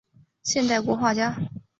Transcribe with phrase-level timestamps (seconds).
[0.41, 1.37] 现代国画家。